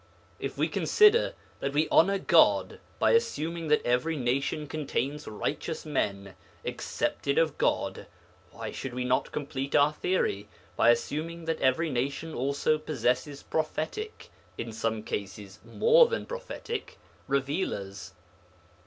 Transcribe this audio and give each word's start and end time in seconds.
If 0.39 0.57
we 0.57 0.67
consider 0.67 1.35
that 1.59 1.73
we 1.73 1.87
honour 1.89 2.17
God 2.17 2.79
by 2.97 3.11
assuming 3.11 3.67
that 3.67 3.85
every 3.85 4.17
nation 4.17 4.65
contains 4.65 5.27
righteous 5.27 5.85
men, 5.85 6.33
accepted 6.65 7.37
of 7.37 7.59
God, 7.59 8.07
why 8.49 8.71
should 8.71 8.95
we 8.95 9.05
not 9.05 9.31
complete 9.31 9.75
our 9.75 9.93
theory 9.93 10.47
by 10.75 10.89
assuming 10.89 11.45
that 11.45 11.61
every 11.61 11.91
nation 11.91 12.33
also 12.33 12.79
possesses 12.79 13.43
prophetic 13.43 14.31
(in 14.57 14.71
some 14.71 15.03
cases 15.03 15.59
more 15.63 16.07
than 16.07 16.25
prophetic) 16.25 16.97
revealers? 17.27 18.15